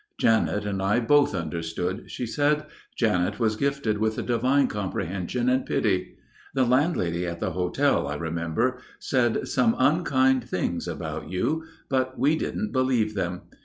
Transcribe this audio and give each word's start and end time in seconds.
"Janet 0.19 0.65
and 0.65 0.81
I 0.81 0.99
both 0.99 1.35
understood," 1.35 2.09
she 2.09 2.25
said. 2.25 2.65
"Janet 2.97 3.39
was 3.39 3.55
gifted 3.55 3.99
with 3.99 4.17
a 4.17 4.23
divine 4.23 4.65
comprehension 4.65 5.47
and 5.47 5.63
pity. 5.63 6.15
The 6.55 6.63
landlady 6.65 7.27
at 7.27 7.39
the 7.39 7.51
hotel, 7.51 8.07
I 8.07 8.15
remember, 8.15 8.79
said 8.97 9.47
some 9.47 9.75
unkind 9.77 10.43
things 10.49 10.87
about 10.87 11.29
you; 11.29 11.65
but 11.87 12.17
we 12.17 12.35
didn't 12.35 12.71
believe 12.71 13.13
them. 13.13 13.41